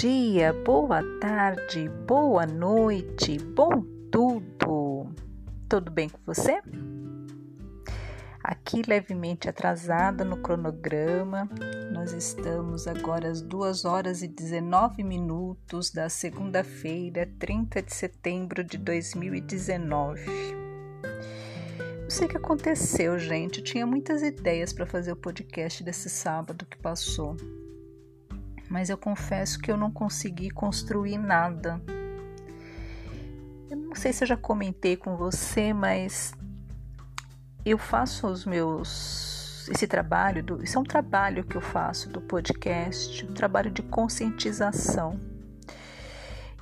[0.00, 5.08] dia, boa tarde, boa noite, bom tudo.
[5.68, 6.60] Tudo bem com você?
[8.42, 11.48] Aqui levemente atrasada no cronograma,
[11.92, 18.76] nós estamos agora às 2 horas e 19 minutos da segunda-feira, 30 de setembro de
[18.76, 20.24] 2019.
[22.02, 23.60] Não sei o que aconteceu, gente.
[23.60, 27.36] Eu tinha muitas ideias para fazer o podcast desse sábado que passou
[28.74, 31.80] mas eu confesso que eu não consegui construir nada.
[33.70, 36.34] Eu não sei se eu já comentei com você, mas
[37.64, 42.20] eu faço os meus esse trabalho do, isso é um trabalho que eu faço do
[42.20, 45.20] podcast, um trabalho de conscientização.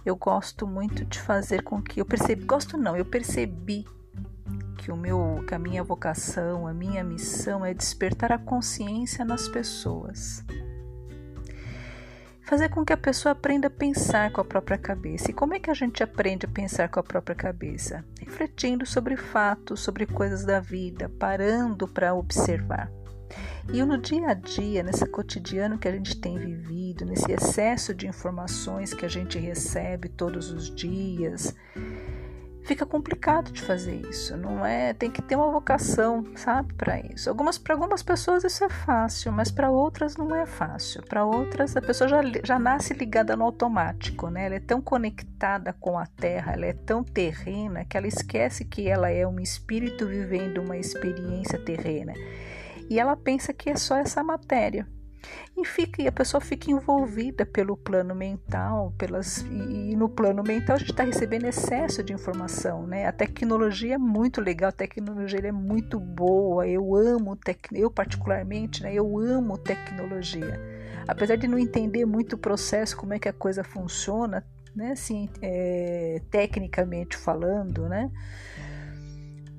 [0.05, 3.87] Eu gosto muito de fazer com que eu percebi, gosto não, eu percebi
[4.77, 9.49] que o meu, que a minha vocação, a minha missão é despertar a consciência nas
[9.49, 10.45] pessoas
[12.43, 15.31] fazer com que a pessoa aprenda a pensar com a própria cabeça.
[15.31, 18.05] E como é que a gente aprende a pensar com a própria cabeça?
[18.21, 22.91] Refletindo sobre fatos, sobre coisas da vida, parando para observar.
[23.73, 28.07] E no dia a dia, nesse cotidiano que a gente tem vivido, nesse excesso de
[28.07, 31.55] informações que a gente recebe todos os dias,
[32.65, 34.93] fica complicado de fazer isso, não é?
[34.95, 37.29] Tem que ter uma vocação, sabe, para isso.
[37.29, 41.03] Algumas para algumas pessoas isso é fácil, mas para outras não é fácil.
[41.03, 44.47] Para outras a pessoa já, já nasce ligada no automático, né?
[44.47, 48.89] Ela é tão conectada com a terra, ela é tão terrena que ela esquece que
[48.89, 52.15] ela é um espírito vivendo uma experiência terrena.
[52.89, 54.87] E ela pensa que é só essa matéria.
[55.57, 60.43] E, fica, e a pessoa fica envolvida pelo plano mental, pelas, e, e no plano
[60.43, 63.07] mental a gente está recebendo excesso de informação, né?
[63.07, 68.83] A tecnologia é muito legal, a tecnologia é muito boa, eu amo, tec, eu particularmente,
[68.83, 68.95] né?
[68.95, 70.61] Eu amo tecnologia.
[71.07, 74.45] Apesar de não entender muito o processo, como é que a coisa funciona,
[74.75, 74.93] né?
[74.93, 78.11] Assim, é, tecnicamente falando, né?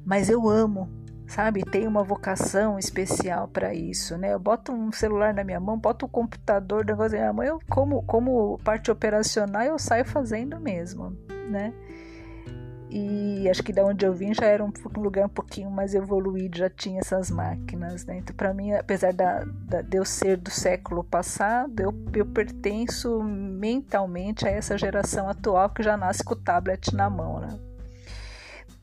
[0.06, 0.90] Mas eu amo
[1.34, 1.64] sabe?
[1.64, 4.34] Tem uma vocação especial para isso, né?
[4.34, 7.60] Eu boto um celular na minha mão, boto um computador, negócio na minha mão, eu
[7.68, 11.18] como, como parte operacional eu saio fazendo mesmo,
[11.50, 11.74] né?
[12.96, 16.60] E acho que da onde eu vim já era um, lugar um pouquinho mais evoluído,
[16.60, 18.18] já tinha essas máquinas, né?
[18.18, 23.24] Então, para mim, apesar da, da, de eu ser do século passado, eu, eu pertenço
[23.24, 27.73] mentalmente a essa geração atual que já nasce com o tablet na mão, né?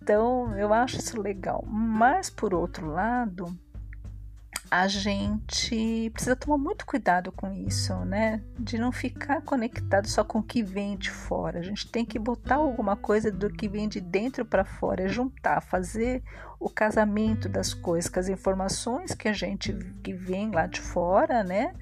[0.03, 1.65] Então, eu acho isso legal.
[1.67, 3.57] Mas, por outro lado,
[4.71, 8.41] a gente precisa tomar muito cuidado com isso, né?
[8.59, 11.59] De não ficar conectado só com o que vem de fora.
[11.59, 15.09] A gente tem que botar alguma coisa do que vem de dentro para fora, é
[15.09, 16.23] juntar, fazer
[16.59, 19.73] o casamento das coisas, com as informações que a gente
[20.03, 21.75] que vem lá de fora, né?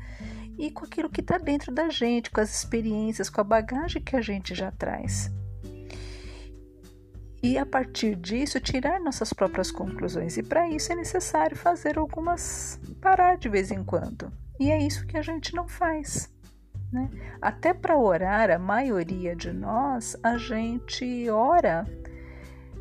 [0.57, 4.17] E com aquilo que está dentro da gente, com as experiências, com a bagagem que
[4.17, 5.31] a gente já traz
[7.43, 10.37] e a partir disso tirar nossas próprias conclusões.
[10.37, 14.33] E para isso é necessário fazer algumas parar de vez em quando.
[14.59, 16.29] E é isso que a gente não faz.
[16.93, 17.09] Né?
[17.41, 21.87] Até para orar, a maioria de nós, a gente ora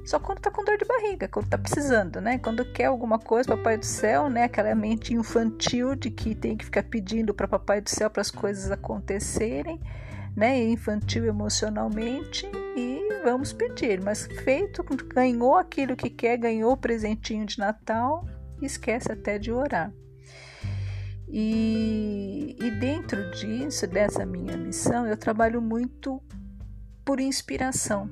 [0.08, 2.38] só quando tá com dor de barriga, quando tá precisando, né?
[2.38, 4.44] Quando quer alguma coisa, Papai do Céu, né?
[4.44, 8.32] Aquela mente infantil de que tem que ficar pedindo para Papai do Céu para as
[8.32, 9.82] coisas acontecerem,
[10.34, 10.64] né?
[10.64, 14.84] Infantil emocionalmente e vamos pedir, mas feito,
[15.14, 18.26] ganhou aquilo que quer, ganhou o presentinho de Natal,
[18.62, 19.94] esquece até de orar.
[21.28, 26.22] E, e dentro disso, dessa minha missão, eu trabalho muito
[27.04, 28.10] por inspiração.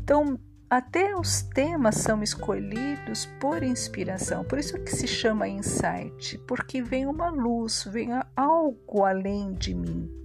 [0.00, 0.38] Então,
[0.70, 7.06] até os temas são escolhidos por inspiração, por isso que se chama insight, porque vem
[7.06, 10.22] uma luz, vem algo além de mim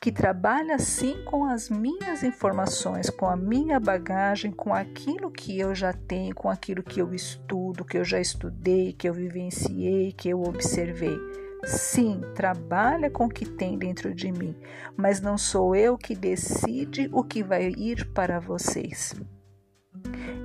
[0.00, 5.74] que trabalha assim com as minhas informações, com a minha bagagem, com aquilo que eu
[5.74, 10.30] já tenho, com aquilo que eu estudo, que eu já estudei, que eu vivenciei, que
[10.30, 11.18] eu observei.
[11.66, 14.56] Sim, trabalha com o que tem dentro de mim,
[14.96, 19.14] mas não sou eu que decide o que vai ir para vocês.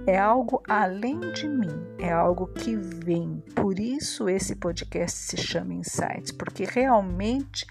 [0.05, 3.41] É algo além de mim, é algo que vem.
[3.55, 7.65] Por isso esse podcast se chama Insights, porque realmente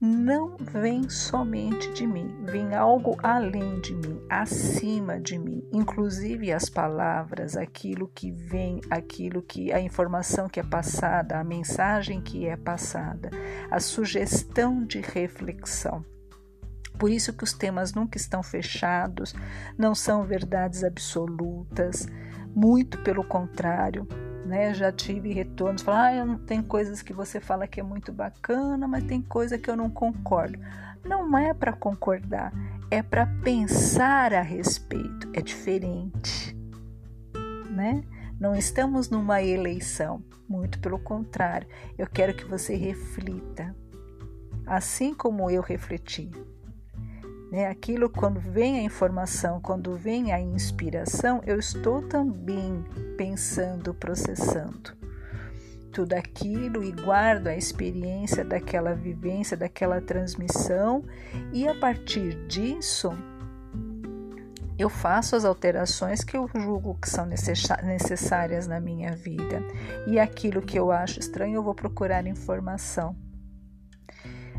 [0.00, 6.68] não vem somente de mim, vem algo além de mim, acima de mim, inclusive as
[6.68, 12.56] palavras, aquilo que vem, aquilo que a informação que é passada, a mensagem que é
[12.56, 13.30] passada,
[13.68, 16.04] a sugestão de reflexão.
[16.96, 19.34] Por isso que os temas nunca estão fechados,
[19.76, 22.06] não são verdades absolutas,
[22.54, 24.06] muito pelo contrário,
[24.48, 24.72] Né?
[24.72, 29.04] Já tive retornos, falar, ah, tem coisas que você fala que é muito bacana, mas
[29.04, 30.58] tem coisa que eu não concordo.
[31.04, 32.50] Não é para concordar,
[32.90, 35.28] é para pensar a respeito.
[35.34, 36.56] É diferente,
[37.70, 38.02] né?
[38.40, 41.68] Não estamos numa eleição, muito pelo contrário.
[41.98, 43.76] Eu quero que você reflita,
[44.66, 46.30] assim como eu refleti.
[47.50, 47.66] Né?
[47.66, 52.84] Aquilo, quando vem a informação, quando vem a inspiração, eu estou também
[53.16, 54.96] pensando, processando
[55.90, 61.02] tudo aquilo e guardo a experiência daquela vivência, daquela transmissão,
[61.52, 63.10] e a partir disso
[64.78, 69.60] eu faço as alterações que eu julgo que são necessárias na minha vida.
[70.06, 73.16] E aquilo que eu acho estranho, eu vou procurar informação.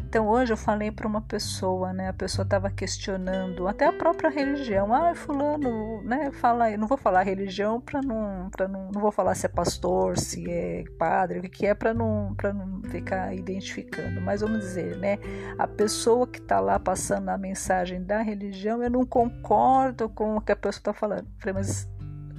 [0.09, 2.09] Então hoje eu falei para uma pessoa, né?
[2.09, 4.91] A pessoa estava questionando até a própria religião.
[4.91, 6.31] Ah, fulano, né?
[6.31, 9.49] Fala, eu não vou falar religião para não, para não, não vou falar se é
[9.49, 14.19] pastor, se é padre, o que é para não, para não ficar identificando.
[14.19, 15.19] Mas vamos dizer, né?
[15.59, 20.41] A pessoa que está lá passando a mensagem da religião, eu não concordo com o
[20.41, 21.27] que a pessoa está falando.
[21.27, 21.87] Eu falei, mas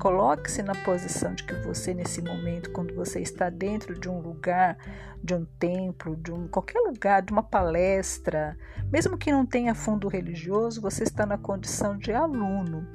[0.00, 4.79] Coloque-se na posição de que você, nesse momento, quando você está dentro de um lugar,
[5.23, 8.56] de um templo, de um, qualquer lugar, de uma palestra,
[8.91, 12.88] mesmo que não tenha fundo religioso, você está na condição de aluno.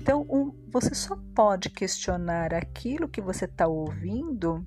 [0.00, 4.66] Então, um, você só pode questionar aquilo que você está ouvindo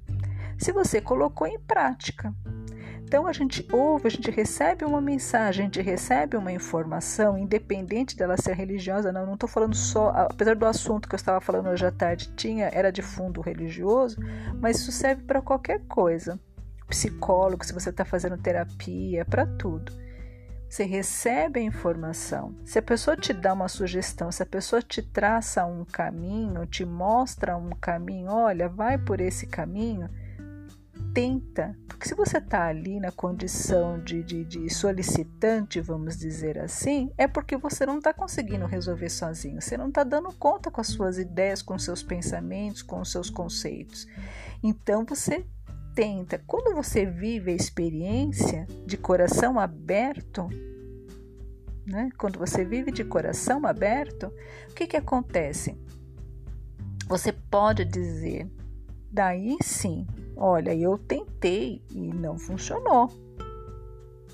[0.59, 2.31] se você colocou em prática.
[3.03, 8.17] Então a gente ouve, a gente recebe uma mensagem, a gente recebe uma informação, independente
[8.17, 11.69] dela ser religiosa, não, não estou falando só, apesar do assunto que eu estava falando
[11.69, 14.17] hoje à tarde tinha, era de fundo religioso,
[14.59, 16.39] mas isso serve para qualquer coisa.
[16.87, 19.91] Psicólogo, se você está fazendo terapia, para tudo.
[20.73, 22.55] Você recebe a informação.
[22.65, 26.83] Se a pessoa te dá uma sugestão, se a pessoa te traça um caminho, te
[26.83, 30.09] mostra um caminho, olha, vai por esse caminho,
[31.13, 37.11] tenta, porque se você está ali na condição de, de, de, solicitante, vamos dizer assim,
[37.17, 40.87] é porque você não está conseguindo resolver sozinho, você não está dando conta com as
[40.87, 44.07] suas ideias, com seus pensamentos, com os seus conceitos.
[44.63, 45.45] Então você
[45.93, 46.41] tenta.
[46.47, 50.49] Quando você vive a experiência de coração aberto,
[51.85, 52.09] né?
[52.17, 54.33] quando você vive de coração aberto,
[54.69, 55.77] o que, que acontece?
[57.07, 58.49] Você pode dizer,
[59.11, 63.09] daí sim, Olha, eu tentei e não funcionou.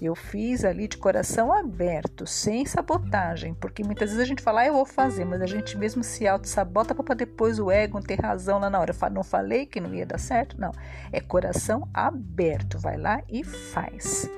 [0.02, 4.68] Eu fiz ali de coração aberto, sem sabotagem, porque muitas vezes a gente fala, ah,
[4.68, 8.60] eu vou fazer, mas a gente mesmo se auto-sabota para depois o ego ter razão
[8.60, 8.94] lá na hora.
[9.12, 10.60] Não falei que não ia dar certo?
[10.60, 10.72] Não.
[11.12, 14.30] É coração aberto, vai lá e faz.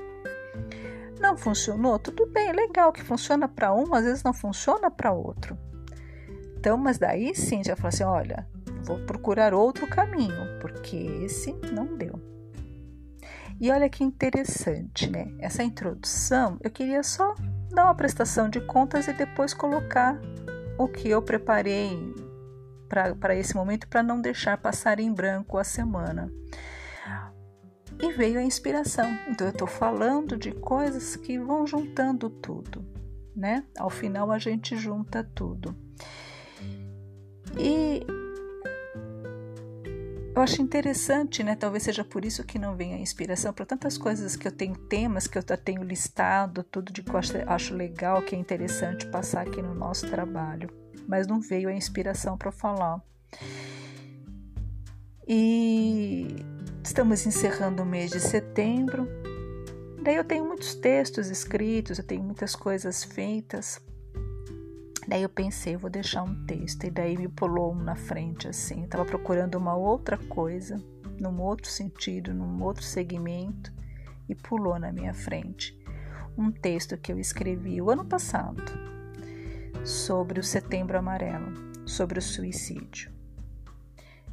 [1.20, 1.96] Não funcionou?
[1.96, 5.56] Tudo bem, é legal que funciona para um, às vezes não funciona para outro.
[6.58, 8.48] Então, mas daí sim já fala assim: olha,
[8.82, 12.20] vou procurar outro caminho, porque esse não deu.
[13.60, 15.32] E olha que interessante, né?
[15.38, 17.34] Essa introdução, eu queria só
[17.70, 20.20] dar uma prestação de contas e depois colocar
[20.78, 22.12] o que eu preparei
[22.88, 26.30] para esse momento para não deixar passar em branco a semana.
[28.00, 29.08] E veio a inspiração.
[29.28, 32.84] Então eu estou falando de coisas que vão juntando tudo,
[33.34, 33.64] né?
[33.78, 35.76] Ao final a gente junta tudo.
[37.56, 38.04] E
[40.34, 41.54] eu acho interessante, né?
[41.54, 44.74] Talvez seja por isso que não vem a inspiração para tantas coisas que eu tenho,
[44.74, 49.46] temas que eu tenho listado, tudo de que eu acho, legal, que é interessante passar
[49.46, 50.70] aqui no nosso trabalho,
[51.06, 53.02] mas não veio a inspiração para falar.
[55.28, 56.34] E
[56.82, 59.06] estamos encerrando o mês de setembro.
[60.02, 63.80] Daí eu tenho muitos textos escritos, eu tenho muitas coisas feitas,
[65.06, 68.84] Daí eu pensei, vou deixar um texto, e daí me pulou um na frente assim.
[68.84, 70.80] Estava procurando uma outra coisa,
[71.18, 73.72] num outro sentido, num outro segmento,
[74.28, 75.76] e pulou na minha frente.
[76.38, 78.62] Um texto que eu escrevi o ano passado
[79.84, 81.52] sobre o Setembro Amarelo,
[81.84, 83.10] sobre o suicídio.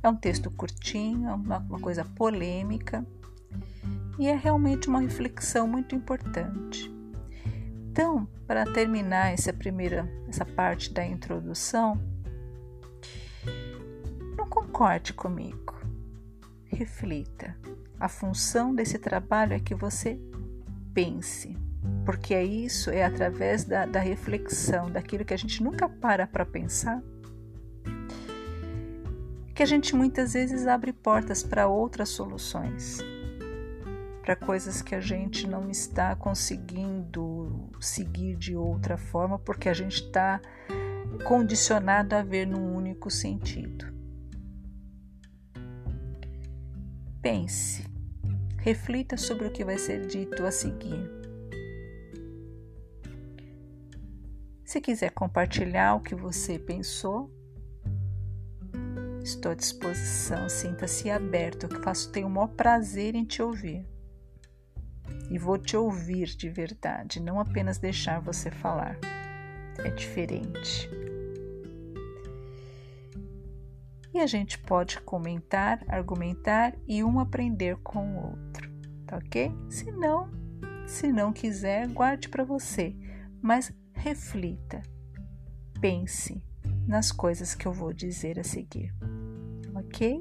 [0.02, 3.06] É um texto curtinho, uma, uma coisa polêmica,
[4.20, 6.99] e é realmente uma reflexão muito importante.
[7.92, 12.00] Então, para terminar essa primeira essa parte da introdução,
[14.38, 15.74] não concorde comigo.
[16.66, 17.58] Reflita.
[18.00, 20.20] A função desse trabalho é que você
[20.94, 21.58] pense,
[22.06, 26.46] porque é isso, é através da, da reflexão, daquilo que a gente nunca para para
[26.46, 27.02] pensar,
[29.54, 33.00] que a gente muitas vezes abre portas para outras soluções
[34.30, 40.04] para coisas que a gente não está conseguindo seguir de outra forma, porque a gente
[40.04, 40.40] está
[41.24, 43.92] condicionado a ver num único sentido.
[47.24, 47.84] Pense,
[48.58, 51.10] reflita sobre o que vai ser dito a seguir.
[54.64, 57.32] Se quiser compartilhar o que você pensou,
[59.24, 60.48] estou à disposição.
[60.48, 63.88] Sinta-se aberto, eu faço, tenho o maior prazer em te ouvir.
[65.30, 68.98] E vou te ouvir de verdade, não apenas deixar você falar.
[69.78, 70.90] É diferente.
[74.14, 78.70] E a gente pode comentar, argumentar e um aprender com o outro,
[79.06, 79.52] tá ok?
[79.70, 80.30] Se não,
[80.88, 82.96] se não quiser, guarde para você,
[83.42, 84.82] mas reflita,
[85.80, 86.44] pense
[86.88, 88.92] nas coisas que eu vou dizer a seguir,
[89.76, 90.20] ok?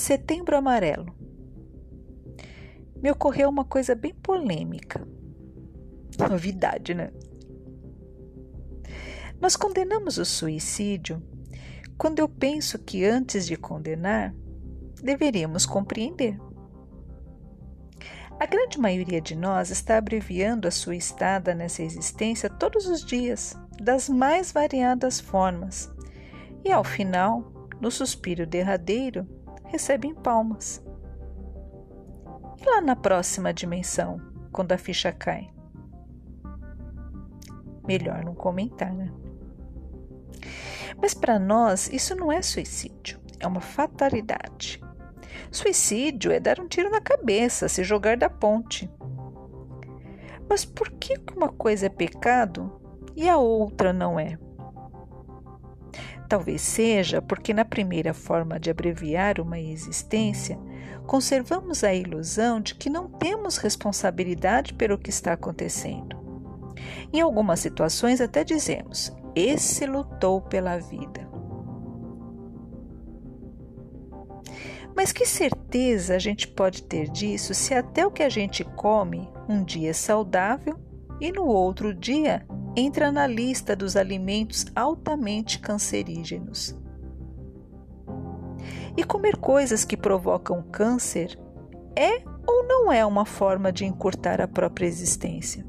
[0.00, 1.14] Setembro Amarelo.
[3.02, 5.06] Me ocorreu uma coisa bem polêmica.
[6.18, 7.12] Novidade, né?
[9.38, 11.22] Nós condenamos o suicídio
[11.98, 14.34] quando eu penso que antes de condenar,
[15.02, 16.40] deveríamos compreender.
[18.40, 23.54] A grande maioria de nós está abreviando a sua estada nessa existência todos os dias,
[23.78, 25.92] das mais variadas formas,
[26.64, 27.52] e ao final,
[27.82, 29.28] no suspiro derradeiro,
[29.70, 30.84] recebem palmas.
[32.60, 34.20] E lá na próxima dimensão,
[34.52, 35.50] quando a ficha cai?
[37.86, 39.10] Melhor não comentar, né?
[41.00, 44.80] Mas para nós, isso não é suicídio, é uma fatalidade.
[45.50, 48.90] Suicídio é dar um tiro na cabeça, se jogar da ponte.
[50.48, 52.80] Mas por que uma coisa é pecado
[53.16, 54.38] e a outra não é?
[56.28, 60.58] Talvez seja porque, na primeira forma de abreviar uma existência,
[61.06, 66.18] conservamos a ilusão de que não temos responsabilidade pelo que está acontecendo.
[67.12, 71.28] Em algumas situações, até dizemos: esse lutou pela vida.
[74.94, 79.30] Mas que certeza a gente pode ter disso se até o que a gente come
[79.48, 80.78] um dia é saudável
[81.20, 82.44] e no outro dia
[82.76, 86.76] entra na lista dos alimentos altamente cancerígenos.
[88.96, 91.38] E comer coisas que provocam câncer
[91.96, 95.66] é ou não é uma forma de encurtar a própria existência?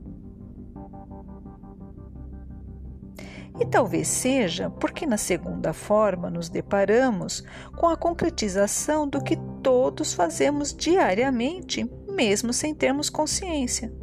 [3.59, 7.43] E talvez seja porque na segunda forma nos deparamos
[7.77, 14.00] com a concretização do que todos fazemos diariamente, mesmo sem termos consciência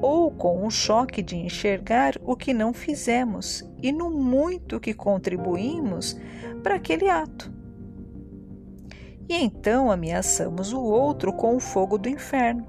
[0.00, 6.16] ou com o choque de enxergar o que não fizemos e no muito que contribuímos
[6.62, 7.52] para aquele ato.
[9.28, 12.66] E então ameaçamos o outro com o fogo do inferno,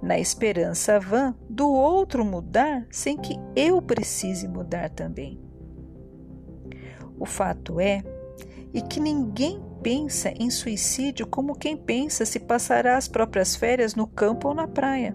[0.00, 5.38] na esperança vã do outro mudar sem que eu precise mudar também.
[7.18, 8.02] O fato é
[8.72, 14.06] e que ninguém pensa em suicídio como quem pensa se passará as próprias férias no
[14.06, 15.14] campo ou na praia.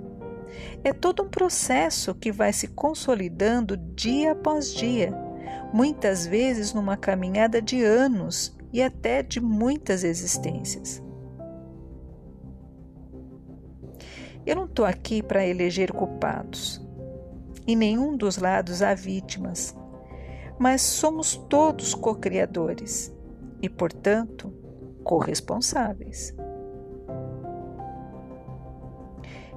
[0.83, 5.13] É todo um processo que vai se consolidando dia após dia,
[5.73, 11.01] muitas vezes numa caminhada de anos e até de muitas existências.
[14.45, 16.81] Eu não estou aqui para eleger culpados.
[17.67, 19.75] Em nenhum dos lados há vítimas,
[20.57, 23.13] mas somos todos co-criadores
[23.61, 24.53] e, portanto,
[25.03, 26.33] corresponsáveis.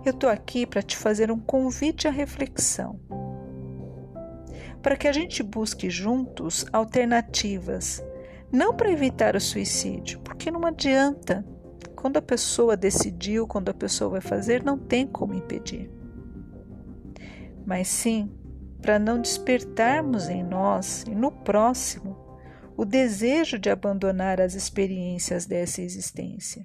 [0.08, 2.98] Eu estou aqui para te fazer um convite à reflexão,
[4.82, 8.02] para que a gente busque juntos alternativas,
[8.50, 11.44] não para evitar o suicídio, porque não adianta.
[11.94, 15.90] quando a pessoa decidiu, quando a pessoa vai fazer, não tem como impedir.
[17.66, 18.34] Mas sim
[18.80, 22.16] para não despertarmos em nós e no próximo
[22.76, 26.64] o desejo de abandonar as experiências dessa existência.